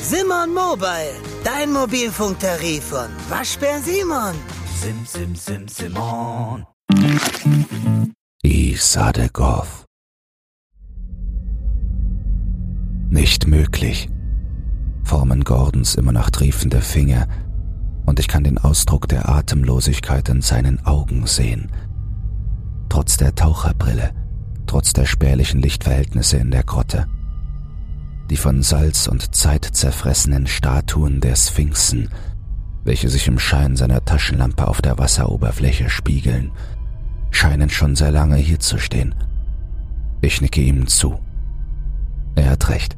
[0.00, 1.14] Simon Mobile,
[1.44, 4.34] dein Mobilfunktarif von Waschbär Simon.
[4.80, 6.64] Sim, sim, sim, Simon.
[8.42, 9.84] Isade Goth.
[13.10, 14.08] Nicht möglich.
[15.04, 17.26] Formen Gordons immer noch triefende Finger,
[18.06, 21.70] und ich kann den Ausdruck der Atemlosigkeit in seinen Augen sehen.
[22.88, 24.12] Trotz der Taucherbrille,
[24.66, 27.06] trotz der spärlichen Lichtverhältnisse in der Grotte.
[28.30, 32.08] Die von Salz und Zeit zerfressenen Statuen der Sphinxen,
[32.84, 36.52] welche sich im Schein seiner Taschenlampe auf der Wasseroberfläche spiegeln,
[37.30, 39.14] scheinen schon sehr lange hier zu stehen.
[40.22, 41.20] Ich nicke ihm zu.
[42.34, 42.96] Er hat recht.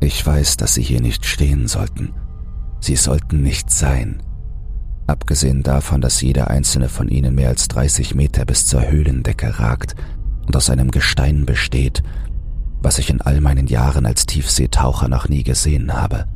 [0.00, 2.12] Ich weiß, dass sie hier nicht stehen sollten.
[2.80, 4.22] Sie sollten nicht sein.
[5.06, 9.94] Abgesehen davon, dass jeder einzelne von ihnen mehr als 30 Meter bis zur Höhlendecke ragt
[10.46, 12.02] und aus einem Gestein besteht,
[12.82, 16.26] was ich in all meinen Jahren als Tiefseetaucher noch nie gesehen habe.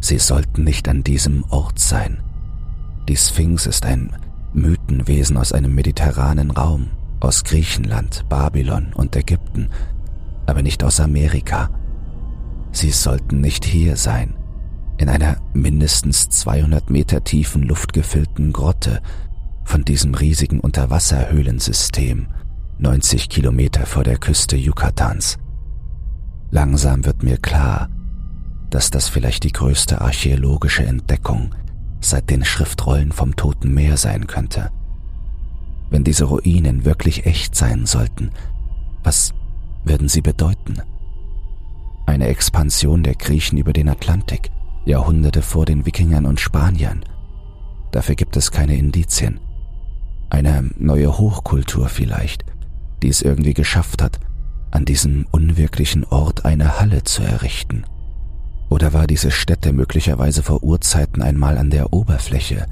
[0.00, 2.22] Sie sollten nicht an diesem Ort sein.
[3.08, 4.16] Die Sphinx ist ein
[4.52, 9.68] Mythenwesen aus einem mediterranen Raum, aus Griechenland, Babylon und Ägypten,
[10.46, 11.70] aber nicht aus Amerika.
[12.72, 14.36] Sie sollten nicht hier sein,
[14.98, 19.00] in einer mindestens 200 Meter tiefen luftgefüllten Grotte
[19.64, 22.28] von diesem riesigen Unterwasserhöhlensystem,
[22.78, 25.38] 90 Kilometer vor der Küste Yucatans.
[26.50, 27.88] Langsam wird mir klar,
[28.70, 31.54] dass das vielleicht die größte archäologische Entdeckung
[32.00, 34.70] seit den Schriftrollen vom Toten Meer sein könnte.
[35.90, 38.30] Wenn diese Ruinen wirklich echt sein sollten,
[39.02, 39.32] was
[39.84, 40.82] würden sie bedeuten?
[42.06, 44.50] Eine Expansion der Griechen über den Atlantik,
[44.84, 47.04] Jahrhunderte vor den Wikingern und Spaniern.
[47.92, 49.40] Dafür gibt es keine Indizien.
[50.30, 52.44] Eine neue Hochkultur vielleicht,
[53.02, 54.20] die es irgendwie geschafft hat,
[54.70, 57.84] an diesem unwirklichen Ort eine Halle zu errichten.
[58.68, 62.66] Oder war diese Stätte möglicherweise vor Urzeiten einmal an der Oberfläche,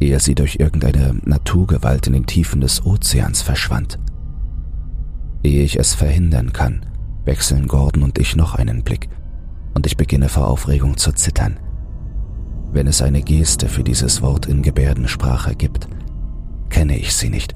[0.00, 3.98] ehe sie durch irgendeine Naturgewalt in den Tiefen des Ozeans verschwand?
[5.44, 6.84] Ehe ich es verhindern kann,
[7.24, 9.08] wechseln Gordon und ich noch einen Blick,
[9.74, 11.60] und ich beginne vor Aufregung zu zittern.
[12.72, 15.88] Wenn es eine Geste für dieses Wort in Gebärdensprache gibt,
[16.68, 17.54] kenne ich sie nicht,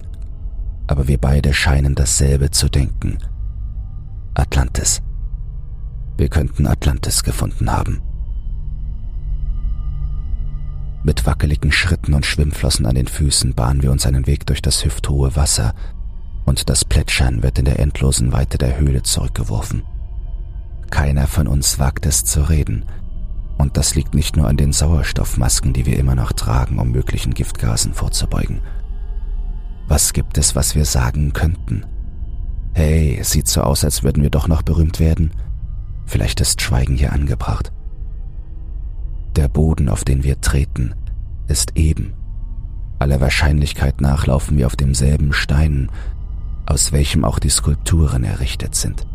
[0.87, 3.19] aber wir beide scheinen dasselbe zu denken.
[4.35, 5.03] Atlantis.
[6.17, 8.01] Wir könnten Atlantis gefunden haben.
[11.05, 14.85] Mit wackeligen Schritten und Schwimmflossen an den Füßen bahnen wir uns einen Weg durch das
[14.85, 15.75] hüfthohe Wasser,
[16.47, 19.83] und das Plätschern wird in der endlosen Weite der Höhle zurückgeworfen.
[20.91, 22.87] Keiner von uns wagt es zu reden,
[23.59, 27.35] und das liegt nicht nur an den Sauerstoffmasken, die wir immer noch tragen, um möglichen
[27.35, 28.63] Giftgasen vorzubeugen.
[29.89, 31.85] Was gibt es, was wir sagen könnten?
[32.75, 35.33] Hey, es sieht so aus, als würden wir doch noch berühmt werden.
[36.07, 37.73] Vielleicht ist Schweigen hier angebracht.
[39.37, 40.95] Der Boden, auf den wir treten,
[41.49, 42.15] ist eben.
[42.99, 45.91] Aller Wahrscheinlichkeit nach laufen wir auf demselben Stein,
[46.67, 49.07] aus welchem auch die Skulpturen errichtet sind.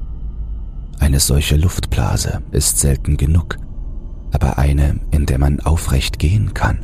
[1.00, 3.58] Eine solche Luftblase ist selten genug,
[4.32, 6.80] aber eine, in der man aufrecht gehen kann.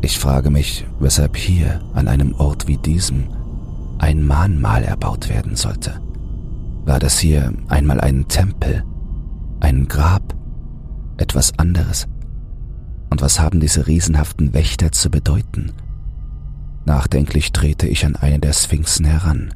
[0.00, 3.28] Ich frage mich, weshalb hier, an einem Ort wie diesem,
[3.98, 6.00] ein Mahnmal erbaut werden sollte.
[6.84, 8.84] War das hier einmal ein Tempel,
[9.60, 10.34] ein Grab,
[11.18, 12.06] etwas anderes?
[13.10, 15.72] Und was haben diese riesenhaften Wächter zu bedeuten?
[16.84, 19.52] Nachdenklich trete ich an eine der Sphinxen heran.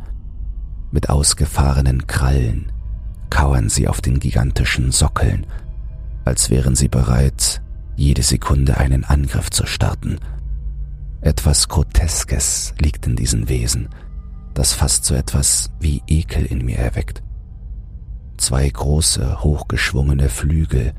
[0.90, 2.70] Mit ausgefahrenen Krallen
[3.30, 5.46] kauern sie auf den gigantischen Sockeln,
[6.26, 7.62] als wären sie bereit,
[7.96, 10.18] jede Sekunde einen Angriff zu starten.
[11.22, 13.88] Etwas Groteskes liegt in diesen Wesen,
[14.54, 17.22] das fast so etwas wie Ekel in mir erweckt.
[18.36, 20.92] Zwei große, hochgeschwungene Flügel,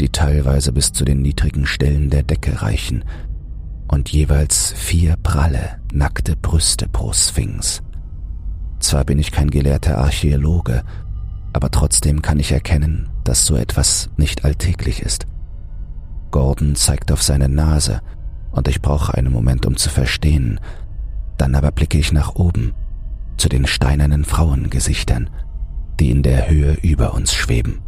[0.00, 3.04] die teilweise bis zu den niedrigen Stellen der Decke reichen,
[3.88, 7.82] und jeweils vier pralle, nackte Brüste pro Sphinx.
[8.80, 10.82] Zwar bin ich kein gelehrter Archäologe,
[11.52, 15.26] aber trotzdem kann ich erkennen, dass so etwas nicht alltäglich ist.
[16.30, 18.00] Gordon zeigt auf seine Nase,
[18.50, 20.60] und ich brauche einen Moment, um zu verstehen.
[21.36, 22.74] Dann aber blicke ich nach oben
[23.38, 25.30] zu den steinernen Frauengesichtern,
[25.98, 27.80] die in der Höhe über uns schweben.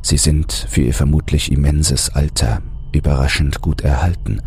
[0.00, 4.40] Sie sind für ihr vermutlich immenses Alter überraschend gut erhalten,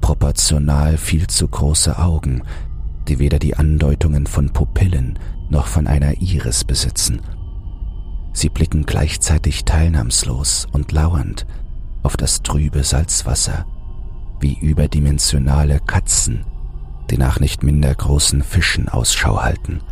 [0.00, 2.42] proportional viel zu große Augen,
[3.08, 5.18] die weder die Andeutungen von Pupillen
[5.50, 7.20] noch von einer Iris besitzen.
[8.32, 11.46] Sie blicken gleichzeitig teilnahmslos und lauernd
[12.02, 13.66] auf das trübe Salzwasser,
[14.40, 16.44] wie überdimensionale Katzen,
[17.12, 19.82] die nach nicht minder großen Fischen Ausschau halten.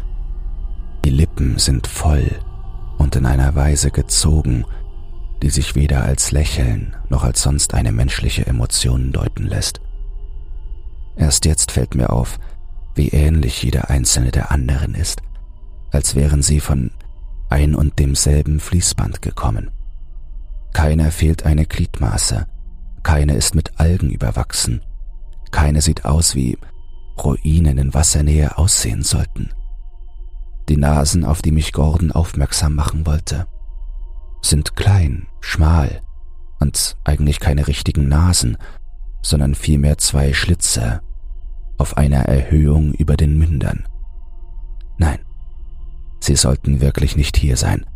[1.04, 2.40] Die Lippen sind voll
[2.96, 4.64] und in einer Weise gezogen,
[5.42, 9.82] die sich weder als Lächeln noch als sonst eine menschliche Emotion deuten lässt.
[11.14, 12.40] Erst jetzt fällt mir auf,
[12.94, 15.20] wie ähnlich jeder einzelne der anderen ist,
[15.90, 16.90] als wären sie von
[17.50, 19.70] ein und demselben Fließband gekommen.
[20.72, 22.46] Keiner fehlt eine Gliedmaße,
[23.02, 24.80] keine ist mit Algen überwachsen,
[25.50, 26.56] keine sieht aus wie
[27.18, 29.50] Ruinen in Wassernähe aussehen sollten.
[30.68, 33.46] Die Nasen, auf die mich Gordon aufmerksam machen wollte,
[34.42, 36.00] sind klein, schmal
[36.60, 38.56] und eigentlich keine richtigen Nasen,
[39.22, 41.00] sondern vielmehr zwei Schlitze
[41.78, 43.86] auf einer Erhöhung über den Mündern.
[44.98, 45.18] Nein,
[46.20, 47.86] sie sollten wirklich nicht hier sein.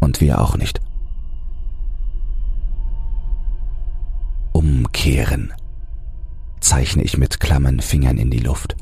[0.00, 0.80] Und wir auch nicht.
[4.52, 5.52] Umkehren
[6.62, 8.76] zeichne ich mit klammen Fingern in die Luft.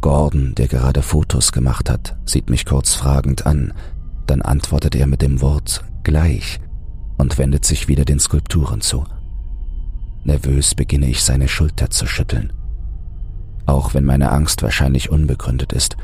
[0.00, 3.72] Gordon, der gerade Fotos gemacht hat, sieht mich kurz fragend an,
[4.26, 6.60] dann antwortet er mit dem Wort gleich
[7.18, 9.04] und wendet sich wieder den Skulpturen zu.
[10.24, 12.52] Nervös beginne ich seine Schulter zu schütteln.
[13.66, 15.96] Auch wenn meine Angst wahrscheinlich unbegründet ist,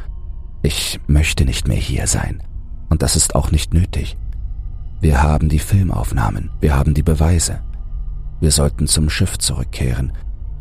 [0.62, 2.42] ich möchte nicht mehr hier sein.
[2.88, 4.16] Und das ist auch nicht nötig.
[5.00, 7.60] Wir haben die Filmaufnahmen, wir haben die Beweise.
[8.40, 10.12] Wir sollten zum Schiff zurückkehren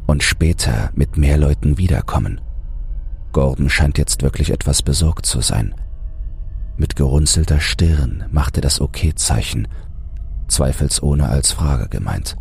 [0.07, 2.41] und später mit mehr Leuten wiederkommen.
[3.33, 5.75] Gordon scheint jetzt wirklich etwas besorgt zu sein.
[6.77, 9.67] Mit gerunzelter Stirn machte das Okay-Zeichen,
[10.47, 12.37] zweifelsohne als Frage gemeint.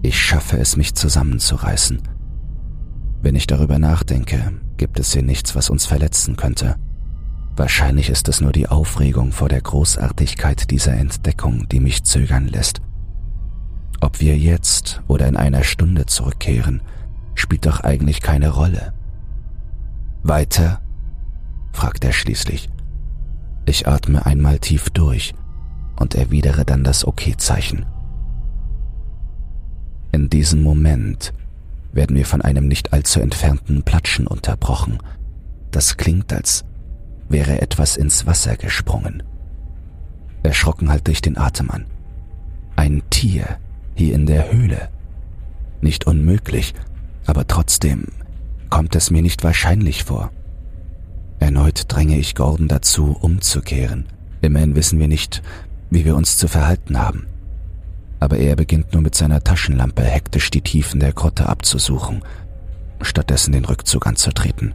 [0.00, 2.00] Ich schaffe es, mich zusammenzureißen.
[3.20, 6.76] Wenn ich darüber nachdenke, gibt es hier nichts, was uns verletzen könnte.
[7.56, 12.80] Wahrscheinlich ist es nur die Aufregung vor der Großartigkeit dieser Entdeckung, die mich zögern lässt.
[14.00, 16.82] Ob wir jetzt oder in einer Stunde zurückkehren,
[17.34, 18.92] spielt doch eigentlich keine Rolle.
[20.22, 20.80] Weiter?
[21.72, 22.68] fragt er schließlich.
[23.66, 25.34] Ich atme einmal tief durch
[25.98, 27.86] und erwidere dann das Okay-Zeichen.
[30.12, 31.32] In diesem Moment
[31.92, 34.98] werden wir von einem nicht allzu entfernten Platschen unterbrochen.
[35.70, 36.64] Das klingt, als
[37.28, 39.22] wäre etwas ins Wasser gesprungen.
[40.42, 41.86] Erschrocken halte ich den Atem an.
[42.76, 43.58] Ein Tier
[43.98, 44.88] hier in der Höhle.
[45.80, 46.72] Nicht unmöglich,
[47.26, 48.06] aber trotzdem
[48.70, 50.30] kommt es mir nicht wahrscheinlich vor.
[51.40, 54.06] Erneut dränge ich Gordon dazu, umzukehren.
[54.40, 55.42] Immerhin wissen wir nicht,
[55.90, 57.26] wie wir uns zu verhalten haben.
[58.20, 62.22] Aber er beginnt nur mit seiner Taschenlampe hektisch die Tiefen der Grotte abzusuchen,
[63.00, 64.74] stattdessen den Rückzug anzutreten.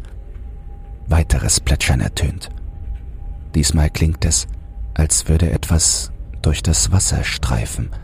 [1.07, 2.49] Weiteres Plätschern ertönt.
[3.55, 4.47] Diesmal klingt es,
[4.93, 6.11] als würde etwas
[6.41, 7.89] durch das Wasser streifen–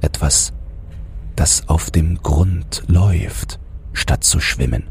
[0.00, 0.52] etwas,
[1.36, 3.60] das auf dem Grund läuft,
[3.92, 4.84] statt zu schwimmen.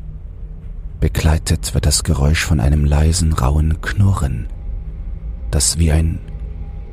[1.00, 4.48] Begleitet wird das Geräusch von einem leisen, rauen Knurren,
[5.52, 6.20] das wie ein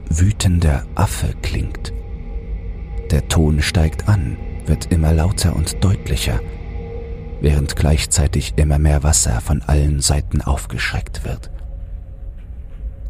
[0.08, 1.92] wütender Affe klingt.
[3.10, 4.36] Der Ton steigt an,
[4.66, 6.40] wird immer lauter und deutlicher,
[7.40, 11.50] während gleichzeitig immer mehr Wasser von allen Seiten aufgeschreckt wird.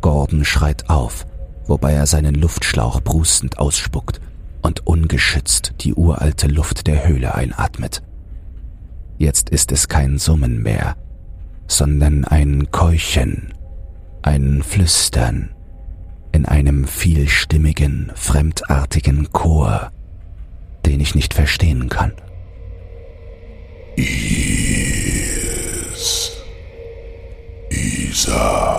[0.00, 1.26] Gordon schreit auf,
[1.66, 4.20] wobei er seinen Luftschlauch brustend ausspuckt
[4.64, 8.02] und ungeschützt die uralte Luft der Höhle einatmet.
[9.18, 10.96] Jetzt ist es kein Summen mehr,
[11.66, 13.52] sondern ein Keuchen,
[14.22, 15.50] ein Flüstern
[16.32, 19.92] in einem vielstimmigen, fremdartigen Chor,
[20.86, 22.12] den ich nicht verstehen kann.
[23.96, 24.72] Is,
[27.70, 28.73] Isa,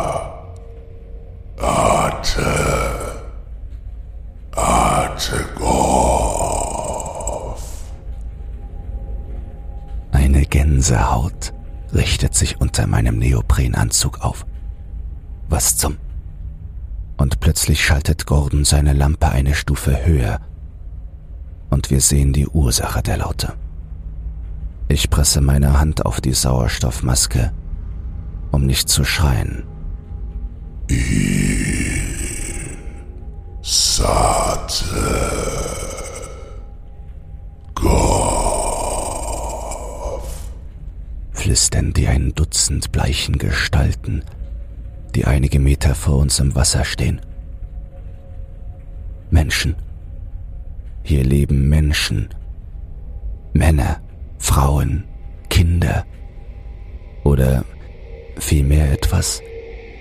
[11.93, 14.45] richtet sich unter meinem Neoprenanzug auf.
[15.49, 15.97] Was zum?
[17.17, 20.39] Und plötzlich schaltet Gordon seine Lampe eine Stufe höher
[21.69, 23.53] und wir sehen die Ursache der Laute.
[24.87, 27.51] Ich presse meine Hand auf die Sauerstoffmaske,
[28.51, 29.63] um nicht zu schreien.
[33.61, 34.85] Sate
[37.73, 38.34] Goff.
[41.45, 44.23] Flüstern die ein Dutzend bleichen Gestalten,
[45.13, 47.21] die einige Meter vor uns im Wasser stehen.
[49.29, 49.75] Menschen.
[51.03, 52.29] Hier leben Menschen.
[53.53, 54.01] Männer,
[54.39, 55.03] Frauen,
[55.51, 56.07] Kinder.
[57.23, 57.63] Oder
[58.39, 59.39] vielmehr etwas,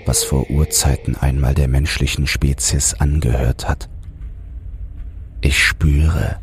[0.06, 3.90] was vor Urzeiten einmal der menschlichen Spezies angehört hat.
[5.42, 6.38] Ich spüre,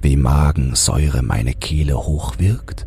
[0.00, 2.86] wie Magensäure meine Kehle hochwirkt,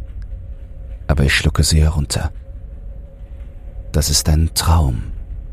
[1.07, 2.31] aber ich schlucke sie herunter.
[3.91, 5.03] Das ist ein Traum,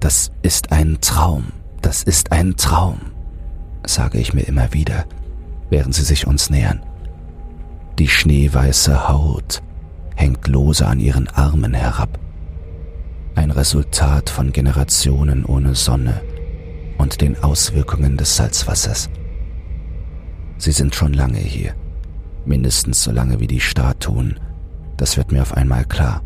[0.01, 2.99] Das ist ein Traum, das ist ein Traum,
[3.87, 5.05] sage ich mir immer wieder,
[5.71, 6.83] während sie sich uns nähern.
[8.01, 9.63] Die schneeweiße Haut
[10.17, 12.19] hängt lose an ihren Armen herab.
[13.37, 16.21] Ein Resultat von Generationen ohne Sonne
[16.99, 19.09] und den Auswirkungen des Salzwassers.
[20.59, 21.75] Sie sind schon lange hier,
[22.45, 24.41] mindestens so lange wie die Statuen,
[25.03, 26.23] das wird mir auf einmal klar.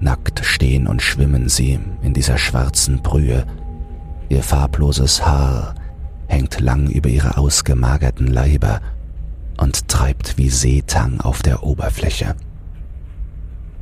[0.00, 3.46] Nackt stehen und schwimmen sie in dieser schwarzen Brühe.
[4.28, 5.76] Ihr farbloses Haar
[6.26, 8.80] hängt lang über ihre ausgemagerten Leiber
[9.56, 12.34] und treibt wie Seetang auf der Oberfläche.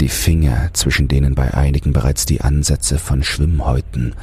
[0.03, 4.15] Die Finger, zwischen denen bei einigen bereits die Ansätze von Schwimmhäuten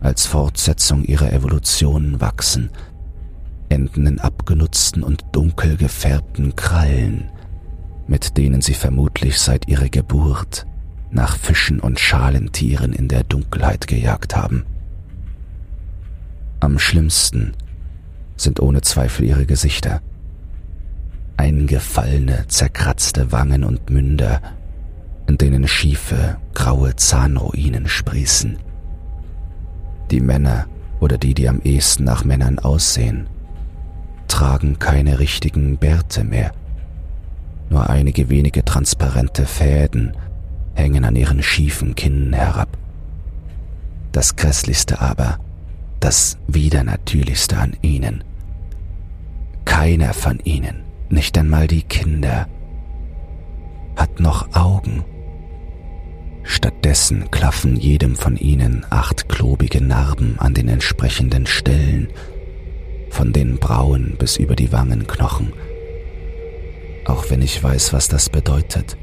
[0.00, 2.70] als Fortsetzung ihrer Evolution wachsen,
[3.68, 7.30] enden in abgenutzten und dunkel gefärbten Krallen,
[8.06, 10.66] mit denen sie vermutlich seit ihrer Geburt
[11.10, 14.64] nach Fischen und Schalentieren in der Dunkelheit gejagt haben.
[16.60, 17.54] Am schlimmsten
[18.36, 20.00] sind ohne Zweifel ihre Gesichter.
[21.36, 24.40] Eingefallene, zerkratzte Wangen und Münder,
[25.26, 28.58] in denen schiefe, graue Zahnruinen sprießen.
[30.10, 30.66] Die Männer
[31.00, 33.26] oder die, die am ehesten nach Männern aussehen,
[34.28, 36.52] tragen keine richtigen Bärte mehr.
[37.68, 40.16] Nur einige wenige transparente Fäden
[40.74, 42.76] hängen an ihren schiefen Kinnen herab.
[44.12, 45.38] Das Grässlichste aber,
[46.00, 48.24] das Widernatürlichste an ihnen.
[49.64, 52.46] Keiner von ihnen, nicht einmal die Kinder,
[53.96, 55.04] hat noch Augen.
[56.44, 62.08] Stattdessen klaffen jedem von ihnen acht klobige Narben an den entsprechenden Stellen,
[63.10, 65.52] von den Brauen bis über die Wangenknochen.
[67.06, 68.96] Auch wenn ich weiß, was das bedeutet,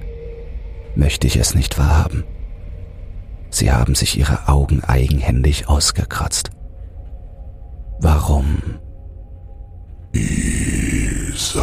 [0.95, 2.25] möchte ich es nicht wahrhaben.
[3.49, 6.51] Sie haben sich ihre Augen eigenhändig ausgekratzt.
[7.99, 8.57] Warum?
[10.11, 11.53] Isatekov.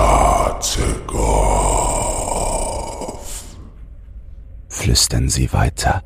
[4.68, 6.02] flüstern sie weiter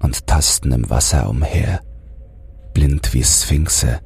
[0.00, 1.80] und tasten im Wasser umher,
[2.74, 4.00] blind wie Sphinxe,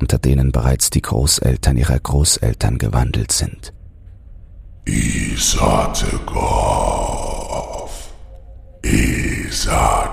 [0.00, 3.72] unter denen bereits die Großeltern ihrer Großeltern gewandelt sind.
[4.84, 6.40] Isatekov.
[8.82, 10.10] Isatekov.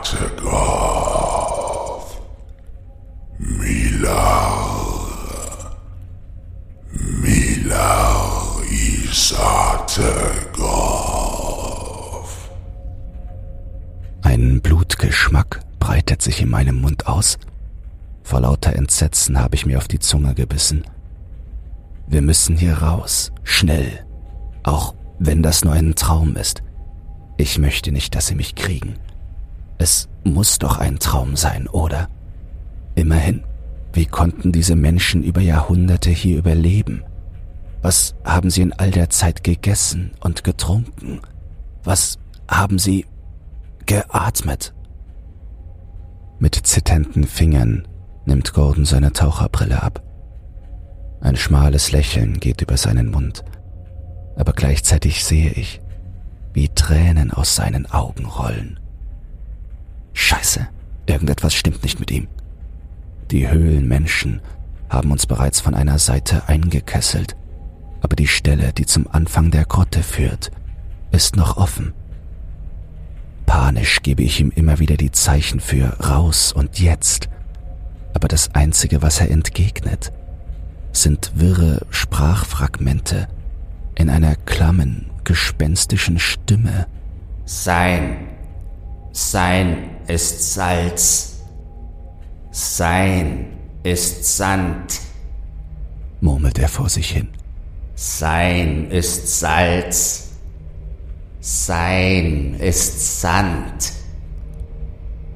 [3.40, 4.58] Milar.
[6.92, 9.68] Milar Isatekov.
[14.24, 17.38] Ein Blutgeschmack breitet sich in meinem Mund aus.
[18.24, 20.84] Vor lauter Entsetzen habe ich mir auf die Zunge gebissen.
[22.08, 24.06] Wir müssen hier raus, schnell,
[24.68, 26.62] auch wenn das nur ein Traum ist.
[27.38, 28.96] Ich möchte nicht, dass sie mich kriegen.
[29.78, 32.10] Es muss doch ein Traum sein, oder?
[32.96, 33.44] Immerhin,
[33.94, 37.04] wie konnten diese Menschen über Jahrhunderte hier überleben?
[37.82, 41.22] Was haben sie in all der Zeit gegessen und getrunken?
[41.84, 42.18] Was
[42.50, 43.06] haben sie
[43.86, 44.74] geatmet?
[46.40, 47.88] Mit zitternden Fingern
[48.26, 50.04] nimmt Gordon seine Taucherbrille ab.
[51.22, 53.44] Ein schmales Lächeln geht über seinen Mund,
[54.38, 55.82] aber gleichzeitig sehe ich,
[56.54, 58.80] wie Tränen aus seinen Augen rollen.
[60.14, 60.68] Scheiße,
[61.06, 62.28] irgendetwas stimmt nicht mit ihm.
[63.32, 64.42] Die Höhlenmenschen
[64.90, 67.36] haben uns bereits von einer Seite eingekesselt,
[68.02, 70.52] aber die Stelle, die zum Anfang der Grotte führt,
[71.12, 71.94] ist noch offen.
[73.46, 77.30] Panisch gebe ich ihm immer wieder die Zeichen für raus und jetzt,
[78.14, 80.12] aber das Einzige, was er entgegnet,
[80.92, 83.28] sind wirre Sprachfragmente
[83.98, 86.88] in einer klammen, gespenstischen Stimme.
[87.46, 88.28] Sein,
[89.12, 91.42] sein ist Salz.
[92.52, 93.48] Sein
[93.84, 95.00] ist Sand.
[96.22, 97.30] murmelt er vor sich hin.
[97.96, 100.30] Sein ist Salz.
[101.40, 103.94] Sein ist Sand.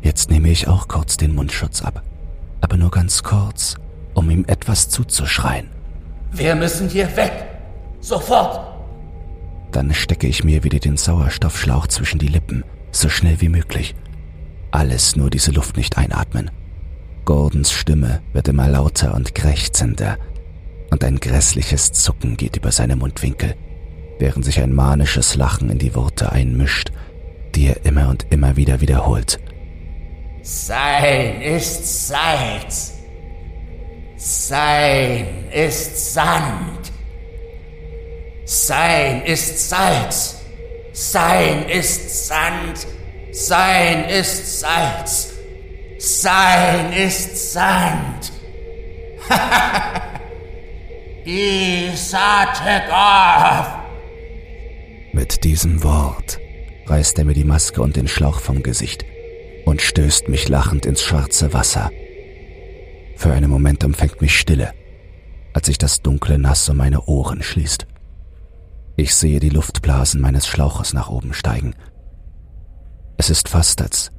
[0.01, 2.03] Jetzt nehme ich auch kurz den Mundschutz ab,
[2.59, 3.75] aber nur ganz kurz,
[4.13, 5.69] um ihm etwas zuzuschreien.
[6.31, 7.50] Wir müssen hier weg.
[8.01, 8.59] Sofort.
[9.71, 13.95] Dann stecke ich mir wieder den Sauerstoffschlauch zwischen die Lippen, so schnell wie möglich.
[14.71, 16.51] Alles nur diese Luft nicht einatmen.
[17.23, 20.17] Gordons Stimme wird immer lauter und krächzender,
[20.89, 23.55] und ein grässliches Zucken geht über seine Mundwinkel,
[24.19, 26.91] während sich ein manisches Lachen in die Worte einmischt,
[27.55, 29.39] die er immer und immer wieder wiederholt.
[30.41, 32.93] Sein ist Salz.
[34.17, 36.80] Sein ist Sand.
[38.53, 40.35] Sein ist Salz.
[40.91, 42.85] Sein ist Sand.
[43.31, 45.33] Sein ist Salz.
[45.97, 48.33] Sein ist Sand.
[51.25, 52.17] Isategov.
[55.13, 56.37] Mit diesem Wort
[56.87, 59.05] reißt er mir die Maske und den Schlauch vom Gesicht
[59.63, 61.89] und stößt mich lachend ins schwarze Wasser.
[63.15, 64.73] Für einen Moment umfängt mich Stille,
[65.53, 67.87] als sich das dunkle Nass um meine Ohren schließt.
[69.01, 71.73] Ich sehe die Luftblasen meines Schlauches nach oben steigen.
[73.17, 74.11] Es ist fast, als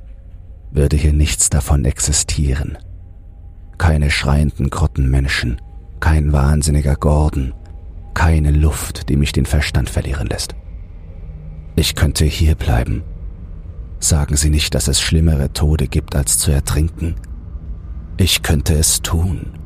[0.73, 2.77] würde hier nichts davon existieren.
[3.79, 5.62] Keine schreienden Grottenmenschen,
[6.01, 7.55] kein wahnsinniger Gordon,
[8.12, 10.57] keine Luft, die mich den Verstand verlieren lässt.
[11.77, 13.05] Ich könnte hier bleiben.
[14.01, 17.15] Sagen Sie nicht, dass es schlimmere Tode gibt, als zu ertrinken.
[18.17, 19.61] Ich könnte es tun.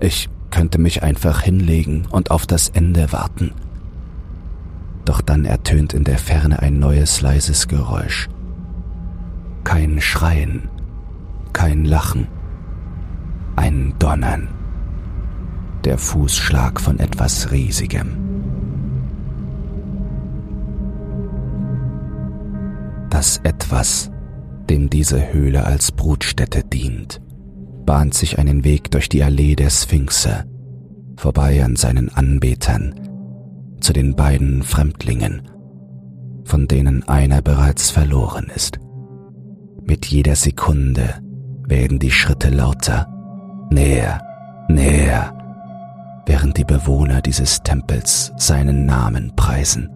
[0.00, 3.52] Ich könnte mich einfach hinlegen und auf das Ende warten.
[5.06, 8.28] Doch dann ertönt in der Ferne ein neues leises Geräusch.
[9.64, 10.68] Kein Schreien,
[11.52, 12.26] kein Lachen,
[13.54, 14.48] ein Donnern.
[15.84, 18.08] Der Fußschlag von etwas Riesigem.
[23.08, 24.10] Das Etwas,
[24.68, 27.22] dem diese Höhle als Brutstätte dient,
[27.86, 30.44] bahnt sich einen Weg durch die Allee der Sphinxe,
[31.16, 33.05] vorbei an seinen Anbetern,
[33.80, 35.42] zu den beiden Fremdlingen,
[36.44, 38.78] von denen einer bereits verloren ist.
[39.84, 41.14] Mit jeder Sekunde
[41.66, 43.06] werden die Schritte lauter,
[43.70, 44.20] näher,
[44.68, 45.32] näher,
[46.26, 49.90] während die Bewohner dieses Tempels seinen Namen preisen.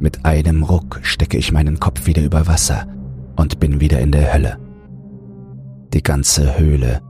[0.00, 2.86] Mit einem Ruck stecke ich meinen Kopf wieder über Wasser
[3.36, 4.61] und bin wieder in der Hölle.
[5.92, 7.02] Die ganze Höhle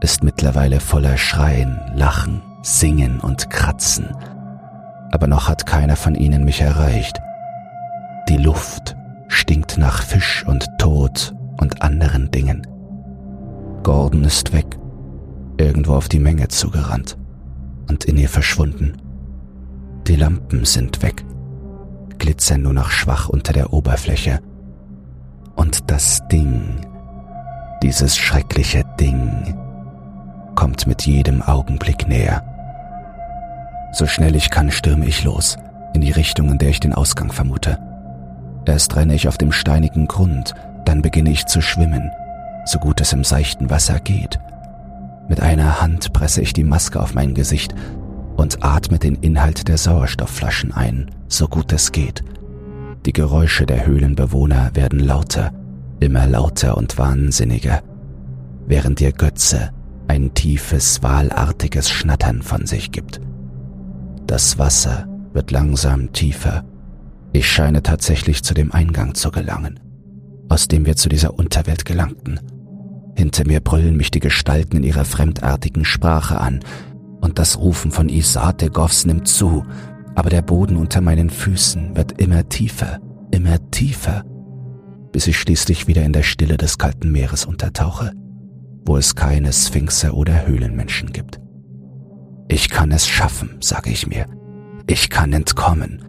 [0.00, 4.16] ist mittlerweile voller Schreien, Lachen, Singen und Kratzen,
[5.10, 7.20] aber noch hat keiner von ihnen mich erreicht.
[8.30, 8.96] Die Luft
[9.28, 12.66] stinkt nach Fisch und Tod und anderen Dingen.
[13.82, 14.78] Gordon ist weg,
[15.58, 17.18] irgendwo auf die Menge zugerannt
[17.90, 18.96] und in ihr verschwunden.
[20.06, 21.22] Die Lampen sind weg,
[22.18, 24.40] glitzern nur noch schwach unter der Oberfläche.
[25.54, 26.80] Und das Ding,
[27.82, 29.56] dieses schreckliche Ding,
[30.54, 32.42] kommt mit jedem Augenblick näher.
[33.92, 35.58] So schnell ich kann, stürme ich los,
[35.92, 37.78] in die Richtung, in der ich den Ausgang vermute.
[38.64, 42.10] Erst renne ich auf dem steinigen Grund, dann beginne ich zu schwimmen,
[42.64, 44.38] so gut es im seichten Wasser geht.
[45.28, 47.74] Mit einer Hand presse ich die Maske auf mein Gesicht
[48.36, 52.22] und atme den Inhalt der Sauerstoffflaschen ein, so gut es geht.
[53.06, 55.50] Die Geräusche der Höhlenbewohner werden lauter,
[56.02, 57.82] immer lauter und wahnsinniger,
[58.66, 59.70] während ihr Götze
[60.08, 63.20] ein tiefes, wahlartiges Schnattern von sich gibt.
[64.26, 66.64] Das Wasser wird langsam tiefer.
[67.32, 69.80] Ich scheine tatsächlich zu dem Eingang zu gelangen,
[70.48, 72.40] aus dem wir zu dieser Unterwelt gelangten.
[73.16, 76.60] Hinter mir brüllen mich die Gestalten in ihrer fremdartigen Sprache an,
[77.20, 79.64] und das Rufen von Isategovs nimmt zu,
[80.14, 82.98] aber der Boden unter meinen Füßen wird immer tiefer,
[83.30, 84.24] immer tiefer,
[85.12, 88.12] bis ich schließlich wieder in der Stille des kalten Meeres untertauche,
[88.84, 91.38] wo es keine Sphinxe oder Höhlenmenschen gibt.
[92.48, 94.26] Ich kann es schaffen, sage ich mir.
[94.86, 96.04] Ich kann entkommen.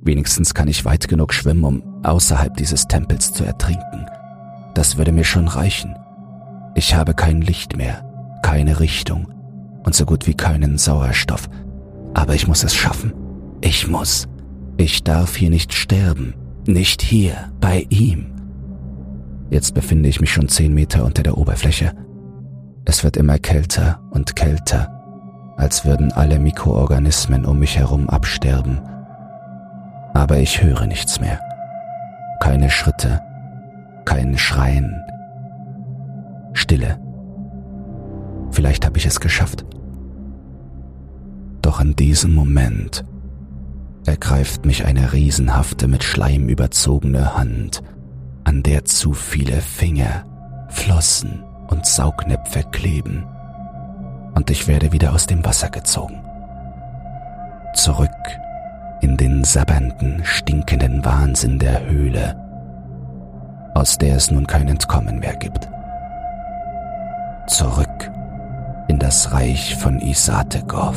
[0.00, 4.06] Wenigstens kann ich weit genug schwimmen, um außerhalb dieses Tempels zu ertrinken.
[4.74, 5.94] Das würde mir schon reichen.
[6.74, 8.04] Ich habe kein Licht mehr,
[8.42, 9.28] keine Richtung
[9.84, 11.48] und so gut wie keinen Sauerstoff.
[12.14, 13.12] Aber ich muss es schaffen.
[13.60, 14.28] Ich muss.
[14.76, 16.34] Ich darf hier nicht sterben.
[16.68, 18.26] Nicht hier, bei ihm.
[19.48, 21.92] Jetzt befinde ich mich schon zehn Meter unter der Oberfläche.
[22.84, 28.82] Es wird immer kälter und kälter, als würden alle Mikroorganismen um mich herum absterben.
[30.12, 31.40] Aber ich höre nichts mehr.
[32.42, 33.22] Keine Schritte,
[34.04, 34.94] kein Schreien,
[36.52, 37.00] Stille.
[38.50, 39.64] Vielleicht habe ich es geschafft.
[41.62, 43.06] Doch in diesem Moment
[44.08, 47.82] ergreift mich eine riesenhafte, mit Schleim überzogene Hand,
[48.44, 50.24] an der zu viele Finger,
[50.68, 53.24] Flossen und Saugnäpfe kleben.
[54.34, 56.20] Und ich werde wieder aus dem Wasser gezogen.
[57.74, 58.08] Zurück
[59.00, 62.36] in den sabbernden, stinkenden Wahnsinn der Höhle,
[63.74, 65.68] aus der es nun kein Entkommen mehr gibt
[67.48, 68.10] zurück
[68.88, 70.96] in das Reich von Isategov.